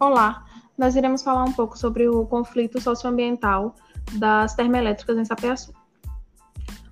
Olá, 0.00 0.44
nós 0.76 0.96
iremos 0.96 1.22
falar 1.22 1.44
um 1.44 1.52
pouco 1.52 1.78
sobre 1.78 2.08
o 2.08 2.26
conflito 2.26 2.80
socioambiental 2.80 3.76
das 4.14 4.52
termoelétricas 4.52 5.16
em 5.16 5.24
Sapeaçu. 5.24 5.72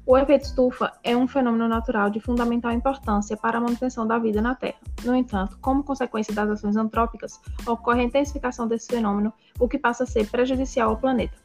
O 0.07 0.17
efeito 0.17 0.45
estufa 0.45 0.93
é 1.03 1.17
um 1.17 1.27
fenômeno 1.27 1.67
natural 1.67 2.11
de 2.11 2.21
fundamental 2.21 2.71
importância 2.71 3.37
para 3.37 3.59
a 3.59 3.61
manutenção 3.61 4.07
da 4.07 4.21
vida 4.21 4.41
na 4.41 4.55
Terra. 4.55 4.79
No 5.05 5.17
entanto, 5.17 5.59
como 5.61 5.83
consequência 5.83 6.33
das 6.33 6.49
ações 6.49 6.77
antrópicas, 6.77 7.41
ocorre 7.67 8.03
a 8.03 8.05
intensificação 8.05 8.69
desse 8.69 8.87
fenômeno, 8.87 9.33
o 9.59 9.69
que 9.69 9.79
passa 9.79 10.05
a 10.05 10.07
ser 10.07 10.31
prejudicial 10.31 10.91
ao 10.91 10.97
planeta. 10.97 11.37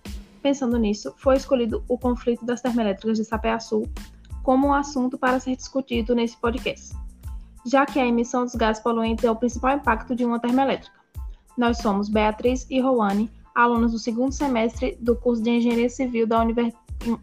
Pensando 0.43 0.77
nisso, 0.77 1.11
foi 1.17 1.37
escolhido 1.37 1.83
o 1.87 1.97
conflito 1.97 2.45
das 2.45 2.61
termoelétricas 2.61 3.17
de 3.17 3.25
Sapeaçu 3.25 3.81
como 4.43 4.67
um 4.67 4.73
assunto 4.73 5.17
para 5.17 5.39
ser 5.39 5.55
discutido 5.55 6.13
nesse 6.13 6.37
podcast, 6.37 6.95
já 7.65 7.83
que 7.83 7.99
a 7.99 8.05
emissão 8.05 8.45
dos 8.45 8.53
gases 8.53 8.81
poluentes 8.81 9.25
é 9.25 9.31
o 9.31 9.35
principal 9.35 9.75
impacto 9.75 10.15
de 10.15 10.23
uma 10.23 10.39
termoelétrica. 10.39 10.96
Nós 11.57 11.79
somos 11.79 12.07
Beatriz 12.07 12.67
e 12.69 12.79
Roane, 12.79 13.31
alunos 13.55 13.91
do 13.91 13.97
segundo 13.97 14.31
semestre 14.31 14.95
do 15.01 15.15
curso 15.15 15.41
de 15.41 15.49
Engenharia 15.49 15.89
Civil 15.89 16.27
da 16.27 16.45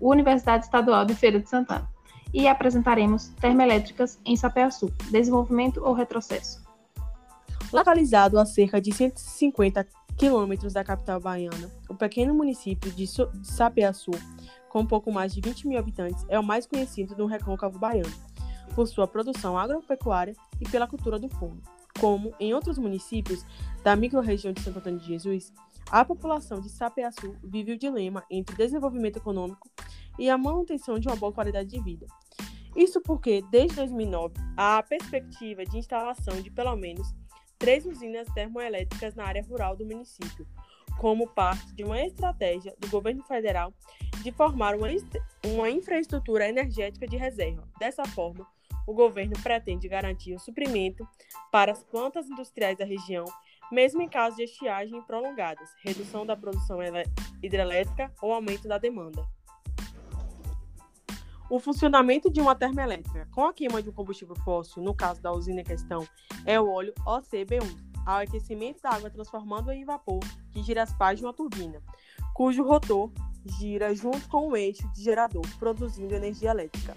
Universidade 0.01 0.65
Estadual 0.65 1.05
de 1.05 1.15
Feira 1.15 1.39
de 1.39 1.49
Santana, 1.49 1.89
e 2.33 2.49
apresentaremos 2.49 3.29
termoelétricas 3.41 4.19
em 4.25 4.35
Sapeaçu, 4.35 4.93
desenvolvimento 5.09 5.81
ou 5.85 5.93
retrocesso. 5.93 6.61
Localizado 7.73 8.37
a 8.37 8.45
cerca 8.45 8.81
de 8.81 8.93
150 8.93 9.87
quilômetros 10.17 10.73
da 10.73 10.83
capital 10.83 11.21
baiana, 11.21 11.71
o 11.89 11.95
pequeno 11.95 12.35
município 12.35 12.91
de 12.91 13.07
Sapeaçu, 13.45 14.11
com 14.69 14.85
pouco 14.85 15.13
mais 15.13 15.33
de 15.33 15.41
20 15.41 15.69
mil 15.69 15.79
habitantes, 15.79 16.27
é 16.29 16.41
o 16.41 16.45
mais 16.45 16.67
conhecido 16.67 17.15
do 17.15 17.27
recôncavo 17.27 17.79
baiano, 17.79 18.13
por 18.75 18.89
sua 18.89 19.07
produção 19.07 19.57
agropecuária 19.57 20.35
e 20.61 20.69
pela 20.69 20.89
cultura 20.89 21.21
do 21.21 21.29
fumo 21.29 21.63
como 21.99 22.35
em 22.41 22.53
outros 22.55 22.79
municípios 22.79 23.45
da 23.83 23.95
microrregião 23.97 24.53
de 24.53 24.61
Santo 24.61 24.79
Antônio 24.79 25.01
de 25.01 25.07
Jesus, 25.07 25.53
a 25.91 26.05
população 26.05 26.61
de 26.61 26.69
Sapeaçu 26.71 27.37
vive 27.43 27.73
o 27.73 27.79
dilema 27.79 28.25
entre 28.31 28.57
desenvolvimento 28.57 29.19
econômico 29.19 29.69
e 30.19 30.31
a 30.31 30.39
manutenção 30.39 30.99
de 30.99 31.09
uma 31.09 31.17
boa 31.17 31.33
qualidade 31.33 31.69
de 31.69 31.81
vida. 31.81 32.07
Isso 32.75 33.01
porque, 33.01 33.43
desde 33.51 33.77
2009, 33.77 34.35
há 34.57 34.79
a 34.79 34.83
perspectiva 34.83 35.65
de 35.65 35.79
instalação 35.79 36.41
de 36.41 36.51
pelo 36.51 36.75
menos 36.75 37.15
três 37.59 37.87
usinas 37.87 38.27
termoelétricas 38.35 39.15
na 39.15 39.25
área 39.25 39.43
rural 39.43 39.77
do 39.77 39.87
município, 39.87 40.47
como 40.99 41.29
parte 41.29 41.73
de 41.75 41.85
uma 41.85 42.01
estratégia 42.01 42.75
do 42.79 42.89
governo 42.89 43.23
federal 43.23 43.73
de 44.23 44.33
formar 44.33 44.75
uma, 44.75 44.89
uma 45.47 45.71
infraestrutura 45.71 46.49
energética 46.49 47.07
de 47.07 47.17
reserva. 47.17 47.69
Dessa 47.79 48.05
forma, 48.05 48.47
o 48.87 48.95
governo 48.95 49.35
pretende 49.43 49.89
garantir 49.89 50.35
o 50.35 50.39
suprimento 50.39 51.07
para 51.51 51.73
as 51.73 51.83
plantas 51.85 52.29
industriais 52.29 52.79
da 52.79 52.85
região, 52.85 53.25
mesmo 53.71 54.03
em 54.03 54.09
caso 54.09 54.37
de 54.37 54.45
estiagem 54.45 55.01
prolongadas, 55.03 55.69
redução 55.83 56.27
da 56.27 56.37
produção 56.37 56.79
hidrelétrica 57.43 58.13
ou 58.21 58.33
aumento 58.33 58.69
da 58.69 58.79
demanda. 58.79 59.27
O 61.51 61.61
funcionamento 61.61 62.31
de 62.31 62.41
uma 62.41 62.55
termoelétrica 62.55 63.29
com 63.33 63.45
a 63.45 63.53
queima 63.53 63.83
de 63.83 63.91
um 63.91 63.93
combustível 63.93 64.35
fóssil, 64.37 64.83
no 64.83 64.95
caso 64.95 65.21
da 65.21 65.31
usina 65.31 65.61
em 65.61 65.65
questão, 65.65 66.07
é 66.47 66.59
o 66.59 66.69
óleo 66.69 66.95
OCB1, 67.07 67.95
ao 68.07 68.19
aquecimento 68.19 68.83
da 68.83 68.91
água 68.91 69.11
transformando 69.11 69.71
em 69.71 69.85
vapor 69.85 70.21
que 70.51 70.63
gira 70.63 70.83
as 70.83 70.93
pás 70.95 71.19
de 71.19 71.25
uma 71.25 71.33
turbina, 71.33 71.83
cujo 72.35 72.63
rotor 72.63 73.11
gira 73.59 73.95
junto 73.95 74.27
com 74.29 74.49
o 74.49 74.57
eixo 74.57 74.91
de 74.93 75.03
gerador, 75.03 75.47
produzindo 75.59 76.15
energia 76.15 76.51
elétrica. 76.51 76.97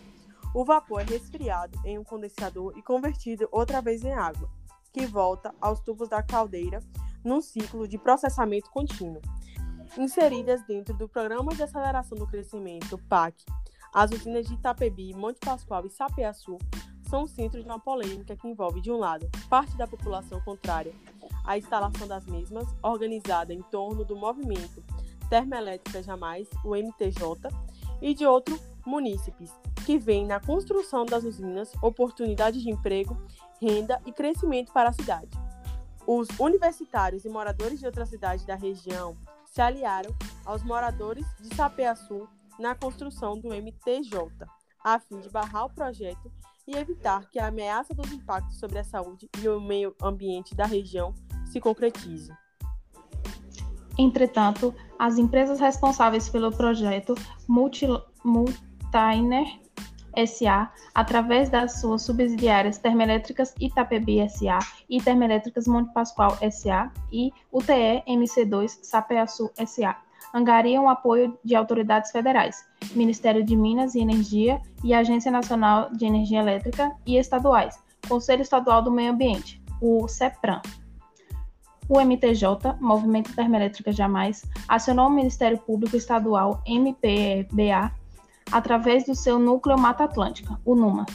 O 0.58 0.66
vapor 0.66 1.02
é 1.02 1.03
resfriado 1.03 1.80
em 1.86 2.00
um 2.00 2.03
condensador 2.03 2.75
e 2.75 2.81
convertido 2.81 3.47
outra 3.52 3.80
vez 3.80 4.03
em 4.03 4.11
água, 4.11 4.50
que 4.91 5.05
volta 5.05 5.53
aos 5.61 5.81
tubos 5.81 6.09
da 6.09 6.23
caldeira 6.23 6.80
num 7.23 7.41
ciclo 7.41 7.88
de 7.88 7.95
processamento 7.95 8.71
contínuo. 8.71 9.21
Inseridas 9.95 10.65
dentro 10.65 10.95
do 10.95 11.08
Programa 11.08 11.54
de 11.54 11.61
Aceleração 11.61 12.17
do 12.17 12.26
Crescimento, 12.26 12.98
PAC, 13.08 13.45
as 13.93 14.09
usinas 14.09 14.48
de 14.48 14.55
Itapebi, 14.55 15.14
Monte 15.14 15.37
Pascoal 15.42 15.86
e 15.86 15.92
Sapeaçu 15.92 16.58
são 17.08 17.26
o 17.26 17.27
centro 17.27 17.61
de 17.61 17.70
uma 17.70 17.80
polêmica 17.80 18.36
que 18.36 18.48
envolve, 18.48 18.81
de 18.81 18.92
um 18.92 18.98
lado, 18.98 19.30
parte 19.48 19.77
da 19.77 19.86
população 19.86 20.42
contrária 20.42 20.92
à 21.45 21.55
instalação 21.55 22.08
das 22.08 22.26
mesmas, 22.26 22.65
organizada 22.81 23.54
em 23.54 23.61
torno 23.61 24.04
do 24.04 24.15
movimento 24.15 24.83
Termoelétrica 25.30 26.02
Jamais, 26.02 26.49
o 26.64 26.76
MTJ, 26.76 27.48
e 28.02 28.15
de 28.15 28.26
outro, 28.26 28.60
munícipes, 28.87 29.52
que 29.86 29.98
veem 29.98 30.25
na 30.25 30.39
construção 30.39 31.05
das 31.05 31.23
usinas 31.23 31.71
oportunidades 31.81 32.61
de 32.61 32.71
emprego, 32.71 33.17
renda 33.61 34.02
e 34.05 34.11
crescimento 34.11 34.71
para 34.71 34.89
a 34.89 34.93
cidade. 34.93 35.30
Os 36.05 36.27
universitários 36.39 37.25
e 37.25 37.30
moradores 37.30 37.80
de 37.80 37.86
outras 37.86 38.09
cidades 38.09 38.45
da 38.45 38.55
região 38.55 39.17
se 39.45 39.61
aliaram 39.61 40.15
aos 40.45 40.64
moradores 40.64 41.25
de 41.42 41.53
Sapeaçu 41.53 42.27
na 42.58 42.73
construção 42.73 43.37
do 43.37 43.49
MTJ, 43.49 44.17
a 44.83 44.99
fim 44.99 45.19
de 45.19 45.30
barrar 45.30 45.65
o 45.65 45.69
projeto 45.69 46.31
e 46.65 46.75
evitar 46.77 47.30
que 47.30 47.39
a 47.39 47.48
ameaça 47.48 47.93
dos 47.93 48.11
impactos 48.11 48.58
sobre 48.59 48.80
a 48.80 48.83
saúde 48.83 49.30
e 49.42 49.49
o 49.49 49.59
meio 49.59 49.95
ambiente 50.02 50.55
da 50.55 50.65
região 50.65 51.14
se 51.45 51.59
concretize. 51.59 52.31
Entretanto, 53.98 54.75
as 54.99 55.17
empresas 55.17 55.59
responsáveis 55.59 56.30
pelo 56.30 56.52
projeto 56.52 57.15
Multi, 57.48 57.87
Multiner 58.87 59.45
SA, 60.25 60.71
através 60.95 61.49
das 61.49 61.80
suas 61.80 62.02
subsidiárias 62.02 62.77
Termoelétricas 62.77 63.53
Itapebi 63.59 64.27
SA 64.30 64.59
e 64.89 64.99
Termoelétricas 64.99 65.67
Monte 65.67 65.93
Pascoal 65.93 66.36
SA 66.49 66.92
e 67.11 67.31
UTE 67.52 68.03
MC2 68.08 68.80
Sapeaçu 68.81 69.52
SA, 69.65 69.95
angariam 70.33 70.86
o 70.86 70.89
apoio 70.89 71.37
de 71.43 71.55
autoridades 71.55 72.11
federais, 72.11 72.65
Ministério 72.95 73.43
de 73.43 73.55
Minas 73.55 73.93
e 73.93 73.99
Energia 73.99 74.59
e 74.83 74.93
Agência 74.93 75.30
Nacional 75.30 75.92
de 75.92 76.05
Energia 76.05 76.39
Elétrica 76.39 76.92
e 77.05 77.17
estaduais, 77.17 77.77
Conselho 78.08 78.42
Estadual 78.42 78.81
do 78.81 78.92
Meio 78.92 79.11
Ambiente, 79.11 79.61
o 79.81 80.08
CEPRAM. 80.08 80.61
O 81.87 82.02
MTJ, 82.02 82.75
Movimento 82.81 83.33
Termoelétrica 83.33 83.92
Jamais, 83.93 84.43
acionou 84.67 85.08
o 85.08 85.11
Ministério 85.11 85.58
Público 85.59 85.95
Estadual 85.95 86.61
MPBA 86.65 87.93
através 88.52 89.05
do 89.05 89.15
seu 89.15 89.39
núcleo 89.39 89.77
Mata 89.77 90.03
Atlântica, 90.03 90.59
o 90.65 90.75
NUMA. 90.75 91.05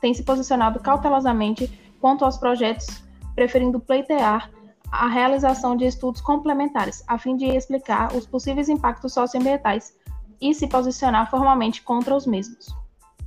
Tem 0.00 0.12
se 0.12 0.22
posicionado 0.22 0.80
cautelosamente 0.80 1.68
quanto 2.00 2.24
aos 2.24 2.36
projetos, 2.36 2.86
preferindo 3.34 3.80
pleitear 3.80 4.50
a 4.90 5.08
realização 5.08 5.76
de 5.76 5.84
estudos 5.84 6.20
complementares, 6.20 7.02
a 7.06 7.18
fim 7.18 7.36
de 7.36 7.46
explicar 7.46 8.14
os 8.14 8.26
possíveis 8.26 8.68
impactos 8.68 9.12
socioambientais 9.12 9.94
e 10.40 10.54
se 10.54 10.66
posicionar 10.66 11.30
formalmente 11.30 11.82
contra 11.82 12.14
os 12.14 12.26
mesmos. 12.26 12.74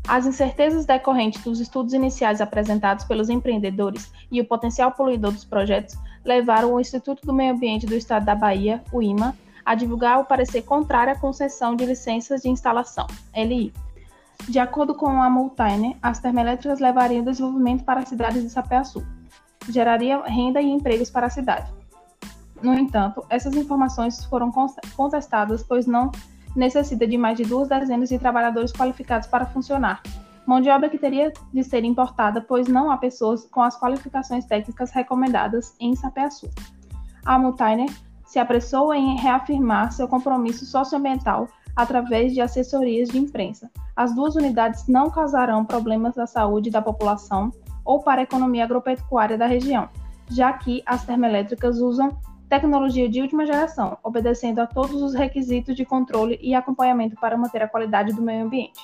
As 0.08 0.26
incertezas 0.26 0.86
decorrentes 0.86 1.44
dos 1.44 1.60
estudos 1.60 1.94
iniciais 1.94 2.42
apresentados 2.42 3.06
pelos 3.06 3.30
empreendedores 3.30 4.12
e 4.32 4.40
o 4.42 4.46
potencial 4.46 4.92
poluidor 4.92 5.32
dos 5.32 5.46
projetos 5.46 5.96
levaram 6.24 6.74
o 6.74 6.80
Instituto 6.80 7.26
do 7.26 7.34
Meio 7.34 7.54
Ambiente 7.54 7.86
do 7.86 7.96
Estado 7.96 8.26
da 8.26 8.36
Bahia, 8.36 8.84
o 8.92 9.02
IMA, 9.02 9.36
a 9.70 9.76
divulgar 9.76 10.20
o 10.20 10.26
parecer 10.26 10.64
contrário 10.64 11.14
à 11.14 11.16
concessão 11.16 11.76
de 11.76 11.86
licenças 11.86 12.42
de 12.42 12.50
instalação, 12.50 13.06
LI. 13.36 13.72
De 14.48 14.58
acordo 14.58 14.96
com 14.96 15.22
a 15.22 15.30
Multainer, 15.30 15.96
as 16.02 16.18
termoelétricas 16.18 16.80
levariam 16.80 17.24
desenvolvimento 17.24 17.84
para 17.84 18.00
as 18.00 18.10
cidades 18.10 18.42
de 18.42 18.50
Sapeaçu, 18.50 19.06
geraria 19.70 20.24
renda 20.24 20.60
e 20.60 20.72
empregos 20.72 21.12
para 21.12 21.28
a 21.28 21.30
cidade. 21.30 21.72
No 22.64 22.74
entanto, 22.74 23.24
essas 23.30 23.56
informações 23.56 24.26
foram 24.26 24.52
contestadas, 24.96 25.62
pois 25.62 25.86
não 25.86 26.12
necessita 26.56 27.06
de 27.06 27.16
mais 27.16 27.38
de 27.38 27.44
duas 27.44 27.68
dezenas 27.68 28.10
de 28.10 28.18
trabalhadores 28.18 28.72
qualificados 28.74 29.28
para 29.28 29.46
funcionar. 29.46 30.02
Mão 30.48 30.60
de 30.60 30.72
obra 30.72 30.90
que 30.90 30.98
teria 30.98 31.32
de 31.54 31.64
ser 31.64 31.84
importada, 31.84 32.42
pois 32.42 32.68
não 32.68 32.90
há 32.90 32.98
pessoas 32.98 33.46
com 33.46 33.62
as 33.62 33.80
qualificações 33.80 34.46
técnicas 34.46 34.90
recomendadas 34.90 35.76
em 35.80 35.96
Sapeaçu. 35.96 36.50
A 37.24 37.38
Multainer 37.38 37.88
se 38.30 38.38
apressou 38.38 38.94
em 38.94 39.18
reafirmar 39.18 39.92
seu 39.92 40.08
compromisso 40.08 40.64
socioambiental 40.64 41.48
através 41.76 42.32
de 42.32 42.40
assessorias 42.40 43.10
de 43.10 43.18
imprensa. 43.18 43.72
As 43.96 44.14
duas 44.14 44.36
unidades 44.36 44.88
não 44.88 45.10
causarão 45.10 45.66
problemas 45.66 46.16
à 46.16 46.28
saúde 46.28 46.70
da 46.70 46.80
população 46.80 47.52
ou 47.84 48.04
para 48.04 48.22
a 48.22 48.24
economia 48.24 48.66
agropecuária 48.66 49.36
da 49.36 49.48
região, 49.48 49.90
já 50.30 50.54
que 50.54 50.84
as 50.86 51.04
termoelétricas 51.04 51.80
usam 51.80 52.20
tecnologia 52.48 53.10
de 53.10 53.20
última 53.20 53.48
geração, 53.48 53.98
obedecendo 54.04 54.60
a 54.60 54.68
todos 54.68 55.02
os 55.02 55.16
requisitos 55.16 55.76
de 55.76 55.84
controle 55.84 56.38
e 56.40 56.54
acompanhamento 56.54 57.16
para 57.16 57.36
manter 57.36 57.64
a 57.64 57.68
qualidade 57.68 58.14
do 58.14 58.22
meio 58.22 58.46
ambiente. 58.46 58.80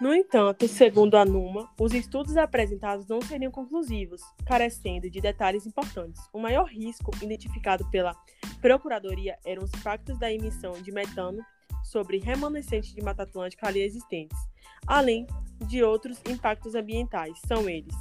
No 0.00 0.12
entanto, 0.12 0.66
segundo 0.66 1.14
a 1.14 1.24
NUMA, 1.24 1.70
os 1.78 1.94
estudos 1.94 2.36
apresentados 2.36 3.06
não 3.06 3.20
seriam 3.20 3.52
conclusivos, 3.52 4.20
carecendo 4.44 5.08
de 5.08 5.20
detalhes 5.20 5.66
importantes. 5.66 6.20
O 6.32 6.40
maior 6.40 6.64
risco 6.64 7.12
identificado 7.22 7.88
pela 7.90 8.12
Procuradoria 8.60 9.38
eram 9.44 9.62
os 9.62 9.72
impactos 9.72 10.18
da 10.18 10.32
emissão 10.32 10.72
de 10.72 10.90
metano 10.90 11.40
sobre 11.84 12.18
remanescentes 12.18 12.92
de 12.92 13.02
Mata 13.02 13.22
Atlântica 13.22 13.68
ali 13.68 13.82
existentes, 13.82 14.36
além 14.84 15.26
de 15.68 15.84
outros 15.84 16.20
impactos 16.28 16.74
ambientais, 16.74 17.38
são 17.46 17.68
eles: 17.68 17.94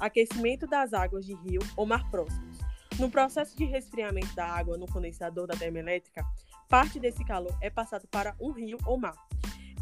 aquecimento 0.00 0.66
das 0.66 0.92
águas 0.92 1.24
de 1.24 1.34
rio 1.34 1.60
ou 1.76 1.86
mar 1.86 2.10
próximos, 2.10 2.58
No 2.98 3.08
processo 3.08 3.56
de 3.56 3.64
resfriamento 3.64 4.34
da 4.34 4.44
água 4.44 4.76
no 4.76 4.86
condensador 4.86 5.46
da 5.46 5.54
termoelétrica, 5.54 6.24
parte 6.68 6.98
desse 6.98 7.24
calor 7.24 7.56
é 7.60 7.70
passado 7.70 8.08
para 8.08 8.34
um 8.40 8.50
rio 8.50 8.76
ou 8.84 8.98
mar. 8.98 9.14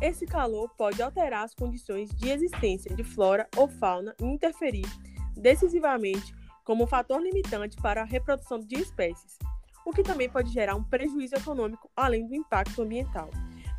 Esse 0.00 0.26
calor 0.26 0.68
pode 0.76 1.02
alterar 1.02 1.44
as 1.44 1.54
condições 1.54 2.10
de 2.14 2.28
existência 2.30 2.94
de 2.94 3.02
flora 3.02 3.48
ou 3.56 3.68
fauna 3.68 4.14
e 4.20 4.24
interferir 4.24 4.86
decisivamente 5.36 6.34
como 6.64 6.86
fator 6.86 7.20
limitante 7.20 7.76
para 7.76 8.02
a 8.02 8.04
reprodução 8.04 8.58
de 8.58 8.76
espécies, 8.76 9.38
o 9.84 9.92
que 9.92 10.02
também 10.02 10.28
pode 10.28 10.50
gerar 10.52 10.74
um 10.74 10.82
prejuízo 10.82 11.36
econômico 11.36 11.90
além 11.96 12.26
do 12.26 12.34
impacto 12.34 12.82
ambiental, 12.82 13.30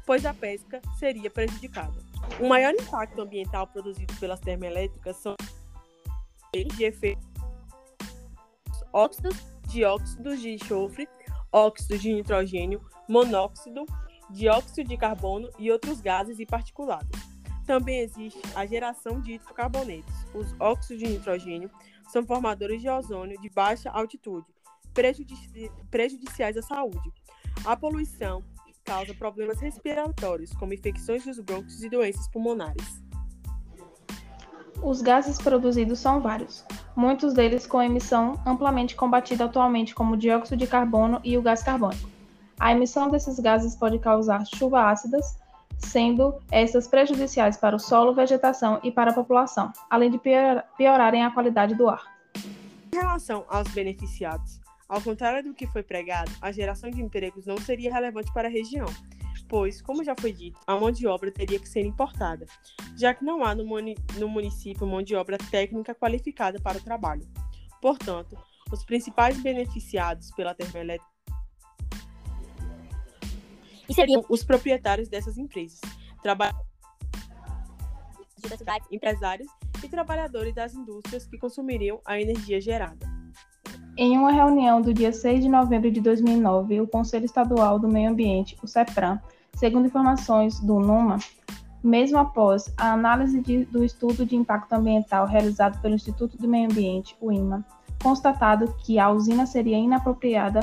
pois 0.05 0.25
a 0.25 0.33
pesca 0.33 0.81
seria 0.97 1.29
prejudicada. 1.29 1.99
O 2.39 2.47
maior 2.47 2.73
impacto 2.73 3.21
ambiental 3.21 3.67
produzido 3.67 4.13
pelas 4.15 4.39
termoelétricas 4.39 5.17
são 5.17 5.35
de 6.53 6.85
efeito 6.85 7.27
óxidos, 8.91 9.35
dióxidos 9.67 10.41
de 10.41 10.53
enxofre, 10.53 11.07
óxidos 11.51 12.01
de 12.01 12.13
nitrogênio, 12.13 12.81
monóxido, 13.07 13.85
dióxido 14.29 14.87
de 14.87 14.97
carbono 14.97 15.49
e 15.57 15.71
outros 15.71 16.01
gases 16.01 16.39
e 16.39 16.45
particulados. 16.45 17.19
Também 17.65 17.99
existe 17.99 18.39
a 18.55 18.65
geração 18.65 19.19
de 19.19 19.33
hidrocarbonetos. 19.33 20.13
Os 20.33 20.55
óxidos 20.59 21.03
de 21.03 21.09
nitrogênio 21.09 21.69
são 22.07 22.25
formadores 22.25 22.81
de 22.81 22.89
ozônio 22.89 23.39
de 23.41 23.49
baixa 23.49 23.89
altitude, 23.89 24.47
prejudici 24.93 25.69
prejudiciais 25.91 26.57
à 26.57 26.61
saúde. 26.61 27.11
A 27.65 27.75
poluição 27.75 28.43
causa 28.85 29.13
problemas 29.13 29.59
respiratórios, 29.59 30.53
como 30.53 30.73
infecções 30.73 31.25
dos 31.25 31.39
brônquios 31.39 31.83
e 31.83 31.89
doenças 31.89 32.29
pulmonares. 32.29 33.03
Os 34.81 35.01
gases 35.01 35.37
produzidos 35.37 35.99
são 35.99 36.21
vários, 36.21 36.63
muitos 36.95 37.33
deles 37.33 37.67
com 37.67 37.81
emissão 37.81 38.41
amplamente 38.45 38.95
combatida 38.95 39.45
atualmente, 39.45 39.93
como 39.93 40.13
o 40.13 40.17
dióxido 40.17 40.55
de 40.55 40.67
carbono 40.67 41.19
e 41.23 41.37
o 41.37 41.41
gás 41.41 41.61
carbônico. 41.61 42.16
A 42.59 42.71
emissão 42.71 43.09
desses 43.09 43.39
gases 43.39 43.75
pode 43.75 43.99
causar 43.99 44.43
chuvas 44.45 44.83
ácidas, 44.83 45.37
sendo 45.77 46.39
essas 46.51 46.87
prejudiciais 46.87 47.55
para 47.55 47.75
o 47.75 47.79
solo, 47.79 48.13
vegetação 48.13 48.79
e 48.83 48.91
para 48.91 49.11
a 49.11 49.13
população, 49.13 49.71
além 49.89 50.09
de 50.09 50.19
piorarem 50.77 51.23
a 51.23 51.31
qualidade 51.31 51.75
do 51.75 51.87
ar. 51.87 52.03
Em 52.91 52.95
relação 52.95 53.45
aos 53.47 53.67
beneficiados, 53.69 54.59
ao 54.89 55.01
contrário 55.01 55.43
do 55.43 55.53
que 55.53 55.67
foi 55.67 55.83
pregado, 55.83 56.31
a 56.41 56.51
geração 56.51 56.89
de 56.89 57.01
empregos 57.01 57.45
não 57.45 57.57
seria 57.57 57.93
relevante 57.93 58.33
para 58.33 58.47
a 58.47 58.51
região, 58.51 58.87
pois, 59.47 59.81
como 59.81 60.03
já 60.03 60.15
foi 60.19 60.33
dito, 60.33 60.59
a 60.65 60.75
mão 60.75 60.91
de 60.91 61.05
obra 61.05 61.31
teria 61.31 61.59
que 61.59 61.69
ser 61.69 61.85
importada, 61.85 62.47
já 62.95 63.13
que 63.13 63.23
não 63.23 63.43
há 63.43 63.53
no, 63.53 63.63
no 64.17 64.27
município 64.27 64.87
mão 64.87 65.03
de 65.03 65.15
obra 65.15 65.37
técnica 65.37 65.93
qualificada 65.93 66.59
para 66.59 66.79
o 66.79 66.81
trabalho. 66.81 67.27
Portanto, 67.81 68.35
os 68.71 68.83
principais 68.83 69.39
beneficiados 69.41 70.31
pela 70.31 70.55
termoelétrica 70.55 71.16
seriam 73.93 74.23
os 74.29 74.43
proprietários 74.43 75.07
dessas 75.09 75.37
empresas, 75.37 75.79
trabalhadores, 76.21 76.67
empresários 78.91 79.47
e 79.83 79.87
trabalhadores 79.87 80.53
das 80.53 80.73
indústrias 80.73 81.25
que 81.25 81.37
consumiriam 81.37 81.99
a 82.05 82.19
energia 82.19 82.59
gerada. 82.59 83.17
Em 83.97 84.17
uma 84.17 84.31
reunião 84.31 84.79
do 84.79 84.93
dia 84.93 85.11
6 85.11 85.41
de 85.41 85.49
novembro 85.49 85.89
de 85.91 85.99
2009, 85.99 86.81
o 86.81 86.87
Conselho 86.87 87.25
Estadual 87.25 87.79
do 87.79 87.87
Meio 87.87 88.11
Ambiente, 88.11 88.55
o 88.61 88.67
CEPRAM, 88.67 89.19
segundo 89.55 89.87
informações 89.87 90.59
do 90.59 90.79
NUMA, 90.79 91.17
mesmo 91.83 92.19
após 92.19 92.71
a 92.77 92.93
análise 92.93 93.41
de, 93.41 93.65
do 93.65 93.83
estudo 93.83 94.25
de 94.25 94.35
impacto 94.35 94.73
ambiental 94.73 95.25
realizado 95.25 95.81
pelo 95.81 95.95
Instituto 95.95 96.37
do 96.37 96.47
Meio 96.47 96.69
Ambiente, 96.69 97.15
o 97.19 97.31
IMA, 97.31 97.65
constatado 98.01 98.73
que 98.85 98.99
a 98.99 99.09
usina 99.09 99.45
seria 99.45 99.77
inapropriada 99.77 100.59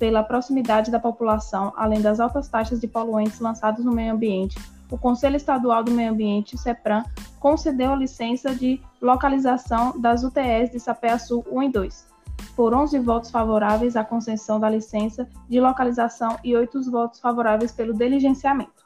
pela 0.00 0.24
proximidade 0.24 0.90
da 0.90 0.98
população, 0.98 1.74
além 1.76 2.00
das 2.00 2.18
altas 2.18 2.48
taxas 2.48 2.80
de 2.80 2.88
poluentes 2.88 3.38
lançados 3.38 3.84
no 3.84 3.92
meio 3.92 4.14
ambiente, 4.14 4.58
o 4.90 4.96
Conselho 4.96 5.36
Estadual 5.36 5.84
do 5.84 5.92
Meio 5.92 6.10
Ambiente, 6.10 6.56
CEPRAM, 6.56 7.04
concedeu 7.38 7.92
a 7.92 7.96
licença 7.96 8.54
de 8.54 8.80
localização 9.00 10.00
das 10.00 10.24
UTS 10.24 10.72
de 10.72 10.80
Sapé-Açu 10.80 11.44
1 11.52 11.62
e 11.62 11.68
2, 11.68 12.06
por 12.56 12.74
11 12.74 12.98
votos 12.98 13.30
favoráveis 13.30 13.94
à 13.94 14.02
concessão 14.02 14.58
da 14.58 14.70
licença 14.70 15.28
de 15.48 15.60
localização 15.60 16.38
e 16.42 16.56
8 16.56 16.90
votos 16.90 17.20
favoráveis 17.20 17.70
pelo 17.70 17.92
diligenciamento. 17.92 18.82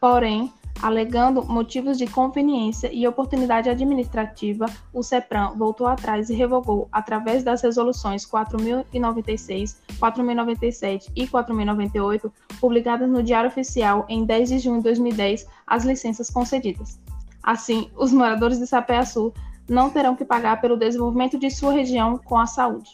Porém, 0.00 0.50
alegando 0.82 1.44
motivos 1.44 1.96
de 1.96 2.08
conveniência 2.08 2.92
e 2.92 3.06
oportunidade 3.06 3.70
administrativa, 3.70 4.66
o 4.92 5.00
CEPRAM 5.00 5.54
voltou 5.56 5.86
atrás 5.86 6.28
e 6.28 6.34
revogou, 6.34 6.88
através 6.90 7.44
das 7.44 7.62
resoluções 7.62 8.26
4096, 8.26 9.80
4097 10.00 11.12
e 11.14 11.28
4098, 11.28 12.32
publicadas 12.60 13.08
no 13.08 13.22
Diário 13.22 13.48
Oficial 13.48 14.04
em 14.08 14.24
10 14.24 14.48
de 14.48 14.58
junho 14.58 14.78
de 14.78 14.84
2010, 14.84 15.46
as 15.64 15.84
licenças 15.84 16.28
concedidas. 16.28 16.98
Assim, 17.40 17.88
os 17.96 18.12
moradores 18.12 18.58
de 18.58 18.66
Sapé-Açu 18.66 19.32
não 19.68 19.88
terão 19.88 20.16
que 20.16 20.24
pagar 20.24 20.60
pelo 20.60 20.76
desenvolvimento 20.76 21.38
de 21.38 21.48
sua 21.48 21.72
região 21.72 22.18
com 22.18 22.36
a 22.36 22.46
saúde. 22.46 22.90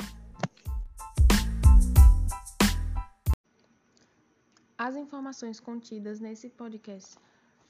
As 4.77 4.95
informações 4.95 5.59
contidas 5.59 6.21
nesse 6.21 6.49
podcast 6.51 7.19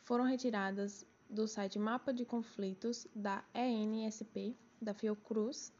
foram 0.08 0.24
retiradas 0.24 1.06
do 1.28 1.46
site 1.46 1.78
Mapa 1.78 2.14
de 2.14 2.24
Conflitos 2.24 3.06
da 3.14 3.44
ENSP, 3.52 4.56
da 4.80 4.94
Fiocruz, 4.94 5.70